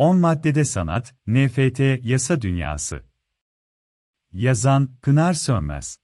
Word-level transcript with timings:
10 0.00 0.16
maddede 0.16 0.64
sanat, 0.64 1.14
NFT 1.26 1.80
yasa 2.02 2.42
dünyası. 2.42 3.02
Yazan 4.32 4.88
Pınar 5.02 5.34
Sönmez 5.34 5.98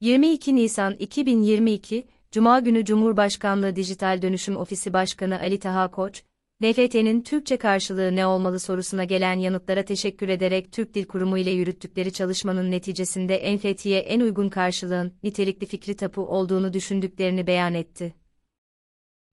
22 0.00 0.56
Nisan 0.56 0.94
2022 0.94 2.08
Cuma 2.30 2.60
günü 2.60 2.84
Cumhurbaşkanlığı 2.84 3.76
Dijital 3.76 4.22
Dönüşüm 4.22 4.56
Ofisi 4.56 4.92
Başkanı 4.92 5.40
Ali 5.40 5.58
Taha 5.58 5.90
Koç, 5.90 6.22
NFT'nin 6.60 7.22
Türkçe 7.22 7.56
karşılığı 7.56 8.16
ne 8.16 8.26
olmalı 8.26 8.60
sorusuna 8.60 9.04
gelen 9.04 9.38
yanıtlara 9.38 9.84
teşekkür 9.84 10.28
ederek 10.28 10.72
Türk 10.72 10.94
Dil 10.94 11.04
Kurumu 11.04 11.38
ile 11.38 11.50
yürüttükleri 11.50 12.12
çalışmanın 12.12 12.70
neticesinde 12.70 13.56
NFT'ye 13.56 13.98
en 13.98 14.20
uygun 14.20 14.48
karşılığın 14.48 15.12
nitelikli 15.22 15.66
fikri 15.66 15.96
tapu 15.96 16.22
olduğunu 16.22 16.72
düşündüklerini 16.72 17.46
beyan 17.46 17.74
etti. 17.74 18.14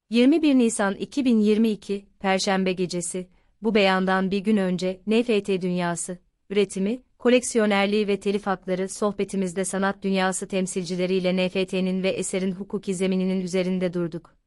21 0.09 0.55
Nisan 0.55 0.95
2022 0.95 2.05
Perşembe 2.19 2.73
gecesi 2.73 3.36
bu 3.61 3.75
beyandan 3.75 4.31
bir 4.31 4.39
gün 4.39 4.57
önce 4.57 5.01
NFT 5.07 5.61
dünyası, 5.61 6.17
üretimi, 6.49 7.03
koleksiyonerliği 7.19 8.07
ve 8.07 8.19
telif 8.19 8.47
hakları 8.47 8.89
sohbetimizde 8.89 9.65
sanat 9.65 10.03
dünyası 10.03 10.47
temsilcileriyle 10.47 11.47
NFT'nin 11.47 12.03
ve 12.03 12.09
eserin 12.09 12.51
hukuki 12.51 12.95
zemininin 12.95 13.41
üzerinde 13.41 13.93
durduk. 13.93 14.37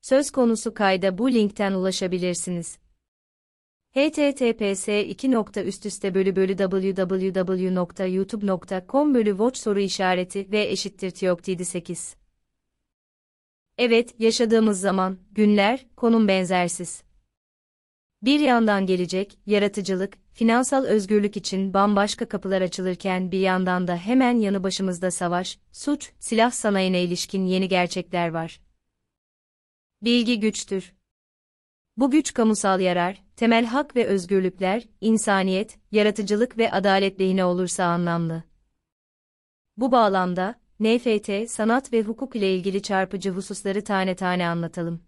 Söz 0.00 0.30
konusu 0.30 0.74
kayda 0.74 1.18
bu 1.18 1.32
linkten 1.32 1.72
ulaşabilirsiniz. 1.72 2.78
https 3.94 4.88
2. 4.88 5.30
bölü 6.14 6.36
bölü 6.36 6.56
www.youtube.com 6.56 9.14
bölü 9.14 9.30
watch 9.30 9.58
soru 9.58 9.80
işareti 9.80 10.52
ve 10.52 10.62
eşittir 10.62 11.10
tiyok 11.10 11.40
8 11.64 12.16
Evet, 13.78 14.14
yaşadığımız 14.18 14.80
zaman, 14.80 15.18
günler, 15.32 15.86
konum 15.96 16.28
benzersiz. 16.28 17.07
Bir 18.22 18.40
yandan 18.40 18.86
gelecek, 18.86 19.38
yaratıcılık, 19.46 20.18
finansal 20.32 20.84
özgürlük 20.84 21.36
için 21.36 21.74
bambaşka 21.74 22.28
kapılar 22.28 22.62
açılırken 22.62 23.32
bir 23.32 23.38
yandan 23.38 23.88
da 23.88 23.96
hemen 23.96 24.38
yanı 24.38 24.62
başımızda 24.62 25.10
savaş, 25.10 25.58
suç, 25.72 26.12
silah 26.18 26.50
sanayine 26.50 27.02
ilişkin 27.02 27.46
yeni 27.46 27.68
gerçekler 27.68 28.28
var. 28.28 28.60
Bilgi 30.02 30.40
güçtür. 30.40 30.94
Bu 31.96 32.10
güç 32.10 32.34
kamusal 32.34 32.80
yarar, 32.80 33.22
temel 33.36 33.66
hak 33.66 33.96
ve 33.96 34.06
özgürlükler, 34.06 34.88
insaniyet, 35.00 35.78
yaratıcılık 35.92 36.58
ve 36.58 36.70
adalet 36.70 37.20
lehine 37.20 37.44
olursa 37.44 37.84
anlamlı. 37.84 38.42
Bu 39.76 39.92
bağlamda, 39.92 40.60
NFT, 40.80 41.50
sanat 41.50 41.92
ve 41.92 42.02
hukuk 42.02 42.36
ile 42.36 42.54
ilgili 42.54 42.82
çarpıcı 42.82 43.30
hususları 43.30 43.84
tane 43.84 44.16
tane 44.16 44.46
anlatalım. 44.48 45.02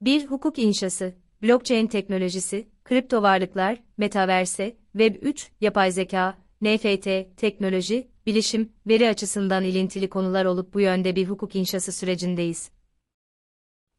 1. 0.00 0.26
Hukuk 0.26 0.58
inşası, 0.58 1.14
blockchain 1.42 1.86
teknolojisi, 1.86 2.68
kripto 2.84 3.22
varlıklar, 3.22 3.82
metaverse, 3.96 4.76
Web 4.92 5.22
3, 5.22 5.50
yapay 5.60 5.92
zeka, 5.92 6.38
NFT, 6.60 7.36
teknoloji, 7.36 8.08
bilişim, 8.26 8.72
veri 8.86 9.08
açısından 9.08 9.64
ilintili 9.64 10.08
konular 10.08 10.44
olup 10.44 10.74
bu 10.74 10.80
yönde 10.80 11.16
bir 11.16 11.28
hukuk 11.28 11.56
inşası 11.56 11.92
sürecindeyiz. 11.92 12.70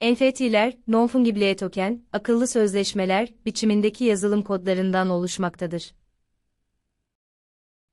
NFT'ler, 0.01 0.77
non-fungible 0.87 1.55
token, 1.55 2.05
akıllı 2.13 2.47
sözleşmeler, 2.47 3.33
biçimindeki 3.45 4.03
yazılım 4.03 4.41
kodlarından 4.43 5.09
oluşmaktadır. 5.09 5.93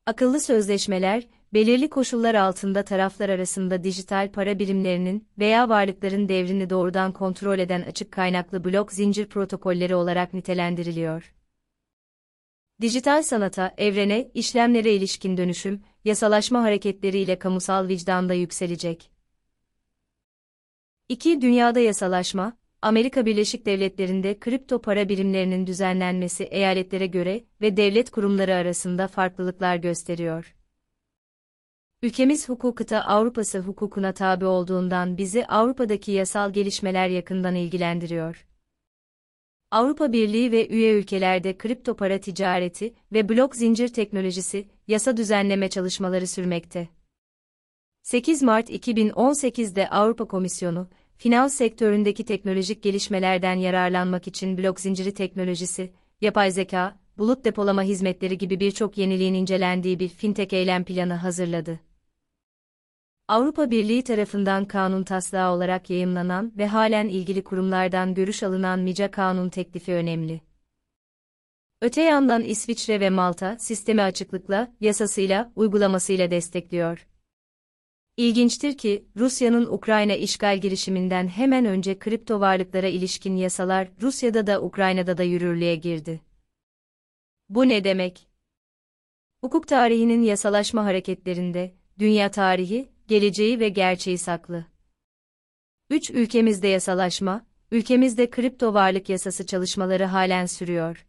Akıllı 0.06 0.40
sözleşmeler, 0.40 1.28
belirli 1.54 1.90
koşullar 1.90 2.34
altında 2.34 2.82
taraflar 2.82 3.28
arasında 3.28 3.84
dijital 3.84 4.32
para 4.32 4.58
birimlerinin 4.58 5.28
veya 5.38 5.68
varlıkların 5.68 6.28
devrini 6.28 6.70
doğrudan 6.70 7.12
kontrol 7.12 7.58
eden 7.58 7.82
açık 7.82 8.12
kaynaklı 8.12 8.64
blok 8.64 8.92
zincir 8.92 9.26
protokolleri 9.26 9.94
olarak 9.94 10.34
nitelendiriliyor. 10.34 11.34
Dijital 12.80 13.22
sanata, 13.22 13.74
evrene, 13.78 14.30
işlemlere 14.34 14.94
ilişkin 14.94 15.36
dönüşüm, 15.36 15.82
yasalaşma 16.04 16.62
hareketleriyle 16.62 17.38
kamusal 17.38 17.88
vicdanda 17.88 18.34
yükselecek. 18.34 19.10
2. 21.08 21.40
Dünyada 21.40 21.80
yasalaşma, 21.80 22.56
Amerika 22.82 23.26
Birleşik 23.26 23.66
Devletleri'nde 23.66 24.38
kripto 24.38 24.82
para 24.82 25.08
birimlerinin 25.08 25.66
düzenlenmesi 25.66 26.44
eyaletlere 26.44 27.06
göre 27.06 27.44
ve 27.60 27.76
devlet 27.76 28.10
kurumları 28.10 28.54
arasında 28.54 29.08
farklılıklar 29.08 29.76
gösteriyor. 29.76 30.57
Ülkemiz 32.02 32.48
hukukıta 32.48 33.00
Avrupa'sı 33.00 33.58
hukukuna 33.58 34.12
tabi 34.12 34.44
olduğundan 34.44 35.18
bizi 35.18 35.46
Avrupa'daki 35.46 36.12
yasal 36.12 36.52
gelişmeler 36.52 37.08
yakından 37.08 37.54
ilgilendiriyor. 37.54 38.46
Avrupa 39.70 40.12
Birliği 40.12 40.52
ve 40.52 40.68
üye 40.68 40.92
ülkelerde 40.92 41.58
kripto 41.58 41.96
para 41.96 42.20
ticareti 42.20 42.94
ve 43.12 43.28
blok 43.28 43.56
zincir 43.56 43.88
teknolojisi, 43.88 44.68
yasa 44.88 45.16
düzenleme 45.16 45.68
çalışmaları 45.68 46.26
sürmekte. 46.26 46.88
8 48.02 48.42
Mart 48.42 48.70
2018'de 48.70 49.88
Avrupa 49.88 50.24
Komisyonu, 50.24 50.88
finans 51.16 51.54
sektöründeki 51.54 52.24
teknolojik 52.24 52.82
gelişmelerden 52.82 53.54
yararlanmak 53.54 54.26
için 54.26 54.58
blok 54.58 54.80
zinciri 54.80 55.14
teknolojisi, 55.14 55.92
yapay 56.20 56.50
zeka, 56.50 56.98
bulut 57.18 57.44
depolama 57.44 57.82
hizmetleri 57.82 58.38
gibi 58.38 58.60
birçok 58.60 58.98
yeniliğin 58.98 59.34
incelendiği 59.34 60.00
bir 60.00 60.08
fintech 60.08 60.52
eylem 60.52 60.84
planı 60.84 61.14
hazırladı. 61.14 61.87
Avrupa 63.28 63.70
Birliği 63.70 64.04
tarafından 64.04 64.64
kanun 64.64 65.04
taslağı 65.04 65.54
olarak 65.54 65.90
yayımlanan 65.90 66.52
ve 66.56 66.66
halen 66.66 67.08
ilgili 67.08 67.44
kurumlardan 67.44 68.14
görüş 68.14 68.42
alınan 68.42 68.80
MICA 68.80 69.10
kanun 69.10 69.48
teklifi 69.48 69.92
önemli. 69.92 70.40
Öte 71.82 72.02
yandan 72.02 72.42
İsviçre 72.42 73.00
ve 73.00 73.10
Malta 73.10 73.58
sistemi 73.58 74.02
açıklıkla, 74.02 74.74
yasasıyla, 74.80 75.52
uygulamasıyla 75.56 76.30
destekliyor. 76.30 77.06
İlginçtir 78.16 78.78
ki, 78.78 79.08
Rusya'nın 79.16 79.66
Ukrayna 79.66 80.14
işgal 80.14 80.60
girişiminden 80.60 81.28
hemen 81.28 81.64
önce 81.64 81.98
kripto 81.98 82.40
varlıklara 82.40 82.86
ilişkin 82.86 83.36
yasalar 83.36 83.88
Rusya'da 84.02 84.46
da 84.46 84.62
Ukrayna'da 84.62 85.18
da 85.18 85.22
yürürlüğe 85.22 85.76
girdi. 85.76 86.20
Bu 87.48 87.68
ne 87.68 87.84
demek? 87.84 88.28
Hukuk 89.40 89.68
tarihinin 89.68 90.22
yasalaşma 90.22 90.84
hareketlerinde, 90.84 91.74
dünya 91.98 92.30
tarihi, 92.30 92.97
geleceği 93.08 93.60
ve 93.60 93.68
gerçeği 93.68 94.18
saklı. 94.18 94.64
3. 95.90 96.10
Ülkemizde 96.10 96.68
yasalaşma, 96.68 97.46
ülkemizde 97.70 98.30
kripto 98.30 98.74
varlık 98.74 99.08
yasası 99.08 99.46
çalışmaları 99.46 100.04
halen 100.04 100.46
sürüyor. 100.46 101.06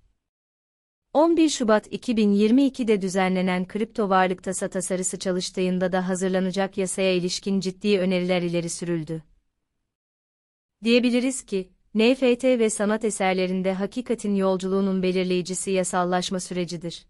11 1.14 1.50
Şubat 1.50 1.88
2022'de 1.88 3.02
düzenlenen 3.02 3.68
kripto 3.68 4.10
varlık 4.10 4.44
tasa 4.44 4.68
tasarısı 4.68 5.20
çalıştayında 5.20 5.92
da 5.92 6.08
hazırlanacak 6.08 6.78
yasaya 6.78 7.14
ilişkin 7.14 7.60
ciddi 7.60 8.00
öneriler 8.00 8.42
ileri 8.42 8.70
sürüldü. 8.70 9.24
Diyebiliriz 10.84 11.46
ki, 11.46 11.70
NFT 11.94 12.44
ve 12.44 12.70
sanat 12.70 13.06
eserlerinde 13.06 13.74
hakikatin 13.74 14.36
yolculuğunun 14.36 15.04
belirleyicisi 15.04 15.72
yasallaşma 15.72 16.40
sürecidir. 16.40 17.06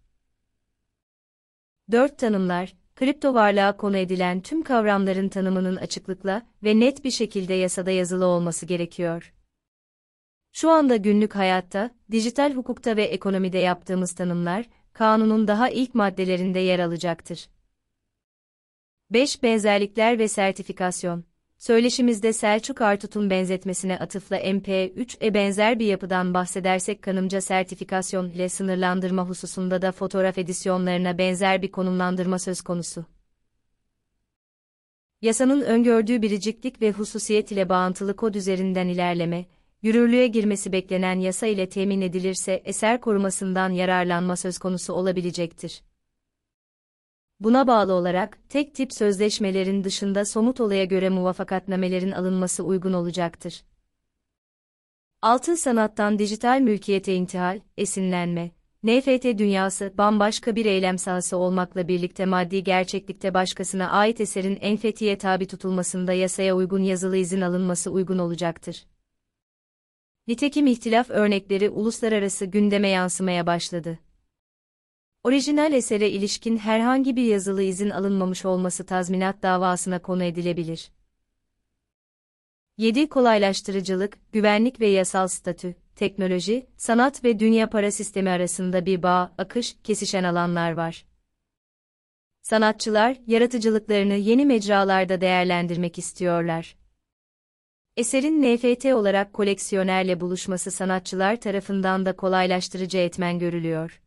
4 1.91 2.17
tanımlar, 2.17 2.75
kripto 2.99 3.33
varlığa 3.33 3.77
konu 3.77 3.97
edilen 3.97 4.41
tüm 4.41 4.63
kavramların 4.63 5.29
tanımının 5.29 5.75
açıklıkla 5.75 6.41
ve 6.63 6.79
net 6.79 7.03
bir 7.03 7.11
şekilde 7.11 7.53
yasada 7.53 7.91
yazılı 7.91 8.25
olması 8.25 8.65
gerekiyor. 8.65 9.33
Şu 10.51 10.69
anda 10.69 10.95
günlük 10.95 11.35
hayatta, 11.35 11.91
dijital 12.11 12.53
hukukta 12.53 12.95
ve 12.95 13.03
ekonomide 13.03 13.57
yaptığımız 13.57 14.15
tanımlar, 14.15 14.65
kanunun 14.93 15.47
daha 15.47 15.69
ilk 15.69 15.95
maddelerinde 15.95 16.59
yer 16.59 16.79
alacaktır. 16.79 17.49
5. 19.09 19.43
Benzerlikler 19.43 20.19
ve 20.19 20.27
sertifikasyon 20.27 21.23
Söyleşimizde 21.59 22.33
Selçuk 22.33 22.81
Artut'un 22.81 23.29
benzetmesine 23.29 23.99
atıfla 23.99 24.37
MP3'e 24.37 25.33
benzer 25.33 25.79
bir 25.79 25.85
yapıdan 25.85 26.33
bahsedersek 26.33 27.01
kanımca 27.01 27.41
sertifikasyon 27.41 28.29
ile 28.29 28.49
sınırlandırma 28.49 29.29
hususunda 29.29 29.81
da 29.81 29.91
fotoğraf 29.91 30.37
edisyonlarına 30.37 31.17
benzer 31.17 31.61
bir 31.61 31.71
konumlandırma 31.71 32.39
söz 32.39 32.61
konusu. 32.61 33.05
Yasanın 35.21 35.61
öngördüğü 35.61 36.21
biriciklik 36.21 36.81
ve 36.81 36.91
hususiyet 36.91 37.51
ile 37.51 37.69
bağıntılı 37.69 38.15
kod 38.15 38.33
üzerinden 38.33 38.87
ilerleme, 38.87 39.45
yürürlüğe 39.81 40.27
girmesi 40.27 40.71
beklenen 40.71 41.19
yasa 41.19 41.47
ile 41.47 41.69
temin 41.69 42.01
edilirse 42.01 42.61
eser 42.65 43.01
korumasından 43.01 43.69
yararlanma 43.69 44.35
söz 44.35 44.57
konusu 44.57 44.93
olabilecektir. 44.93 45.81
Buna 47.39 47.67
bağlı 47.67 47.93
olarak, 47.93 48.49
tek 48.49 48.75
tip 48.75 48.93
sözleşmelerin 48.93 49.83
dışında 49.83 50.25
somut 50.25 50.61
olaya 50.61 50.85
göre 50.85 51.09
muvafakatnamelerin 51.09 52.11
alınması 52.11 52.63
uygun 52.63 52.93
olacaktır. 52.93 53.63
Altın 55.21 55.55
sanattan 55.55 56.19
dijital 56.19 56.59
mülkiyete 56.61 57.15
intihal, 57.15 57.59
esinlenme, 57.77 58.51
NFT 58.83 59.23
dünyası 59.23 59.93
bambaşka 59.97 60.55
bir 60.55 60.65
eylem 60.65 60.97
sahası 60.97 61.37
olmakla 61.37 61.87
birlikte 61.87 62.25
maddi 62.25 62.63
gerçeklikte 62.63 63.33
başkasına 63.33 63.89
ait 63.89 64.21
eserin 64.21 64.57
enfetiye 64.61 65.17
tabi 65.17 65.47
tutulmasında 65.47 66.13
yasaya 66.13 66.55
uygun 66.55 66.83
yazılı 66.83 67.17
izin 67.17 67.41
alınması 67.41 67.91
uygun 67.91 68.17
olacaktır. 68.17 68.85
Nitekim 70.27 70.67
ihtilaf 70.67 71.09
örnekleri 71.09 71.69
uluslararası 71.69 72.45
gündeme 72.45 72.89
yansımaya 72.89 73.47
başladı. 73.47 73.99
Orijinal 75.23 75.73
esere 75.73 76.09
ilişkin 76.09 76.57
herhangi 76.57 77.15
bir 77.15 77.23
yazılı 77.23 77.63
izin 77.63 77.89
alınmamış 77.89 78.45
olması 78.45 78.85
tazminat 78.85 79.43
davasına 79.43 79.99
konu 79.99 80.23
edilebilir. 80.23 80.91
7. 82.77 83.09
Kolaylaştırıcılık, 83.09 84.33
güvenlik 84.33 84.79
ve 84.79 84.87
yasal 84.87 85.27
statü, 85.27 85.75
teknoloji, 85.95 86.67
sanat 86.77 87.23
ve 87.23 87.39
dünya 87.39 87.69
para 87.69 87.91
sistemi 87.91 88.29
arasında 88.29 88.85
bir 88.85 89.03
bağ, 89.03 89.33
akış, 89.37 89.77
kesişen 89.83 90.23
alanlar 90.23 90.71
var. 90.71 91.05
Sanatçılar, 92.41 93.17
yaratıcılıklarını 93.27 94.13
yeni 94.13 94.45
mecralarda 94.45 95.21
değerlendirmek 95.21 95.97
istiyorlar. 95.97 96.75
Eserin 97.97 98.43
NFT 98.43 98.85
olarak 98.85 99.33
koleksiyonerle 99.33 100.19
buluşması 100.19 100.71
sanatçılar 100.71 101.41
tarafından 101.41 102.05
da 102.05 102.15
kolaylaştırıcı 102.15 102.97
etmen 102.97 103.39
görülüyor. 103.39 104.01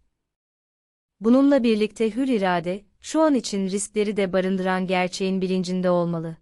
Bununla 1.25 1.63
birlikte 1.63 2.11
hür 2.15 2.29
irade, 2.29 2.85
şu 3.01 3.21
an 3.21 3.35
için 3.35 3.71
riskleri 3.71 4.17
de 4.17 4.33
barındıran 4.33 4.87
gerçeğin 4.87 5.41
bilincinde 5.41 5.91
olmalı. 5.91 6.37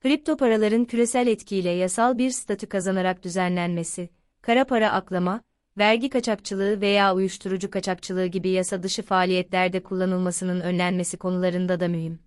Kripto 0.00 0.36
paraların 0.36 0.84
küresel 0.84 1.26
etkiyle 1.26 1.70
yasal 1.70 2.18
bir 2.18 2.30
statü 2.30 2.66
kazanarak 2.66 3.24
düzenlenmesi, 3.24 4.10
kara 4.42 4.64
para 4.64 4.92
aklama, 4.92 5.42
vergi 5.78 6.08
kaçakçılığı 6.10 6.80
veya 6.80 7.14
uyuşturucu 7.14 7.70
kaçakçılığı 7.70 8.26
gibi 8.26 8.48
yasa 8.48 8.82
dışı 8.82 9.02
faaliyetlerde 9.02 9.82
kullanılmasının 9.82 10.60
önlenmesi 10.60 11.16
konularında 11.16 11.80
da 11.80 11.88
mühim. 11.88 12.18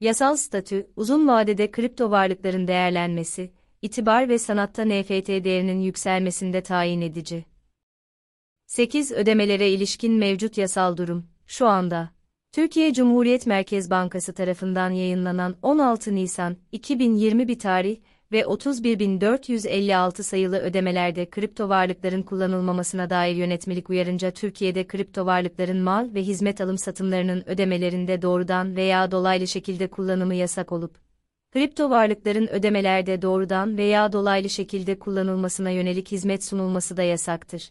Yasal 0.00 0.36
statü, 0.36 0.90
uzun 0.96 1.28
vadede 1.28 1.70
kripto 1.70 2.10
varlıkların 2.10 2.68
değerlenmesi, 2.68 3.52
itibar 3.82 4.28
ve 4.28 4.38
sanatta 4.38 4.84
NFT 4.84 5.28
değerinin 5.28 5.80
yükselmesinde 5.80 6.62
tayin 6.62 7.00
edici. 7.00 7.53
8. 8.74 9.12
Ödemelere 9.12 9.70
ilişkin 9.70 10.12
mevcut 10.12 10.58
yasal 10.58 10.96
durum, 10.96 11.26
şu 11.46 11.66
anda. 11.66 12.10
Türkiye 12.52 12.92
Cumhuriyet 12.92 13.46
Merkez 13.46 13.90
Bankası 13.90 14.32
tarafından 14.32 14.90
yayınlanan 14.90 15.56
16 15.62 16.14
Nisan 16.14 16.56
2021 16.72 17.58
tarih 17.58 17.96
ve 18.32 18.40
31.456 18.40 20.22
sayılı 20.22 20.58
ödemelerde 20.58 21.30
kripto 21.30 21.68
varlıkların 21.68 22.22
kullanılmamasına 22.22 23.10
dair 23.10 23.36
yönetmelik 23.36 23.90
uyarınca 23.90 24.30
Türkiye'de 24.30 24.86
kripto 24.86 25.26
varlıkların 25.26 25.78
mal 25.82 26.14
ve 26.14 26.22
hizmet 26.22 26.60
alım 26.60 26.78
satımlarının 26.78 27.48
ödemelerinde 27.48 28.22
doğrudan 28.22 28.76
veya 28.76 29.10
dolaylı 29.10 29.46
şekilde 29.46 29.86
kullanımı 29.90 30.34
yasak 30.34 30.72
olup, 30.72 30.98
kripto 31.52 31.90
varlıkların 31.90 32.46
ödemelerde 32.46 33.22
doğrudan 33.22 33.78
veya 33.78 34.12
dolaylı 34.12 34.48
şekilde 34.48 34.98
kullanılmasına 34.98 35.70
yönelik 35.70 36.12
hizmet 36.12 36.44
sunulması 36.44 36.96
da 36.96 37.02
yasaktır. 37.02 37.70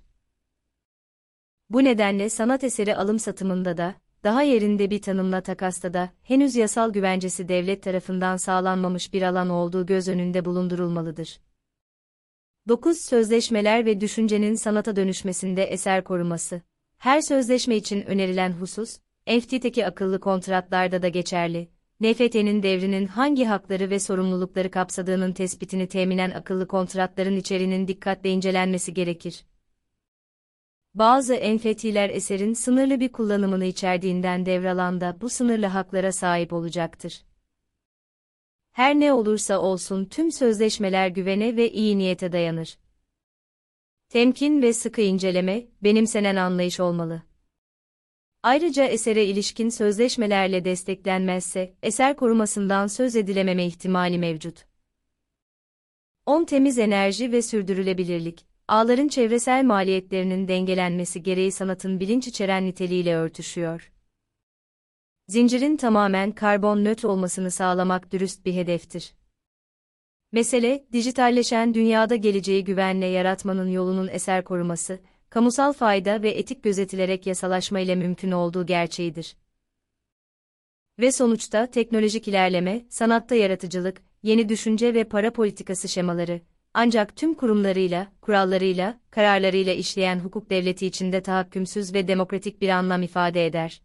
Bu 1.70 1.84
nedenle 1.84 2.30
sanat 2.30 2.64
eseri 2.64 2.96
alım 2.96 3.20
satımında 3.20 3.78
da, 3.78 3.96
daha 4.24 4.42
yerinde 4.42 4.90
bir 4.90 5.02
tanımla 5.02 5.42
takasta 5.42 5.94
da, 5.94 6.10
henüz 6.24 6.56
yasal 6.56 6.94
güvencesi 6.94 7.48
devlet 7.48 7.84
tarafından 7.84 8.38
sağlanmamış 8.38 9.14
bir 9.14 9.22
alan 9.22 9.50
olduğu 9.50 9.86
göz 9.86 10.08
önünde 10.08 10.46
bulundurulmalıdır. 10.46 11.40
9. 12.68 12.98
Sözleşmeler 12.98 13.86
ve 13.86 14.02
düşüncenin 14.02 14.56
sanata 14.56 14.96
dönüşmesinde 14.96 15.64
eser 15.64 16.04
koruması. 16.04 16.62
Her 16.98 17.22
sözleşme 17.22 17.76
için 17.76 18.02
önerilen 18.02 18.52
husus, 18.52 18.98
NFT'deki 19.28 19.86
akıllı 19.86 20.20
kontratlarda 20.20 21.02
da 21.02 21.08
geçerli. 21.08 21.70
NFT'nin 22.00 22.64
devrinin 22.64 23.08
hangi 23.08 23.46
hakları 23.46 23.90
ve 23.90 24.00
sorumlulukları 24.00 24.72
kapsadığının 24.72 25.34
tespitini 25.34 25.88
teminen 25.88 26.32
akıllı 26.32 26.68
kontratların 26.68 27.36
içeriğinin 27.36 27.88
dikkatle 27.88 28.30
incelenmesi 28.30 28.94
gerekir. 28.94 29.46
Bazı 30.94 31.36
enfetiler 31.36 32.10
eserin 32.10 32.54
sınırlı 32.54 33.00
bir 33.00 33.12
kullanımını 33.12 33.66
içerdiğinden 33.66 34.46
devralanda 34.46 35.18
bu 35.22 35.30
sınırlı 35.30 35.66
haklara 35.66 36.12
sahip 36.12 36.54
olacaktır. 36.54 37.24
Her 38.72 39.00
ne 39.00 39.14
olursa 39.14 39.60
olsun 39.60 40.06
tüm 40.06 40.32
sözleşmeler 40.32 41.08
güvene 41.08 41.56
ve 41.56 41.72
iyi 41.72 41.98
niyete 41.98 42.32
dayanır. 42.32 42.78
Temkin 44.10 44.62
ve 44.62 44.74
sıkı 44.74 45.02
inceleme, 45.02 45.68
benimsenen 45.82 46.36
anlayış 46.36 46.80
olmalı. 46.80 47.22
Ayrıca 48.44 48.86
esere 48.86 49.26
ilişkin 49.26 49.70
sözleşmelerle 49.70 50.66
desteklenmezse, 50.66 51.74
eser 51.84 52.16
korumasından 52.16 52.88
söz 52.88 53.16
edilememe 53.16 53.66
ihtimali 53.66 54.18
mevcut. 54.18 54.66
10 56.26 56.46
Temiz 56.46 56.80
enerji 56.80 57.32
ve 57.32 57.42
sürdürülebilirlik 57.42 58.53
ağların 58.68 59.08
çevresel 59.08 59.64
maliyetlerinin 59.64 60.48
dengelenmesi 60.48 61.24
gereği 61.24 61.52
sanatın 61.52 62.00
bilinç 62.00 62.28
içeren 62.28 62.66
niteliğiyle 62.66 63.16
örtüşüyor. 63.16 63.92
Zincirin 65.28 65.78
tamamen 65.78 66.32
karbon 66.32 66.86
nötr 66.86 67.06
olmasını 67.06 67.52
sağlamak 67.52 68.12
dürüst 68.12 68.46
bir 68.46 68.54
hedeftir. 68.54 69.14
Mesele, 70.32 70.86
dijitalleşen 70.94 71.74
dünyada 71.74 72.16
geleceği 72.16 72.64
güvenle 72.64 73.06
yaratmanın 73.06 73.68
yolunun 73.68 74.08
eser 74.08 74.44
koruması, 74.44 75.00
kamusal 75.30 75.74
fayda 75.74 76.22
ve 76.22 76.30
etik 76.30 76.64
gözetilerek 76.64 77.28
yasalaşma 77.28 77.80
ile 77.80 77.96
mümkün 77.96 78.32
olduğu 78.32 78.66
gerçeğidir. 78.66 79.36
Ve 81.00 81.12
sonuçta 81.12 81.68
teknolojik 81.72 82.28
ilerleme, 82.28 82.86
sanatta 82.90 83.36
yaratıcılık, 83.36 84.02
yeni 84.24 84.50
düşünce 84.50 84.94
ve 84.94 85.04
para 85.04 85.34
politikası 85.34 85.90
şemaları, 85.90 86.42
ancak 86.74 87.16
tüm 87.16 87.34
kurumlarıyla, 87.34 88.08
kurallarıyla, 88.22 89.00
kararlarıyla 89.12 89.74
işleyen 89.74 90.20
hukuk 90.20 90.50
devleti 90.50 90.88
içinde 90.88 91.24
tahakkümsüz 91.24 91.94
ve 91.94 92.08
demokratik 92.08 92.62
bir 92.62 92.70
anlam 92.70 93.02
ifade 93.04 93.46
eder. 93.46 93.82